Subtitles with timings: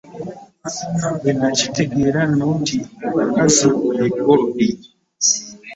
[1.19, 4.69] Bwenakitegeea nno nti abakazi ye golodi.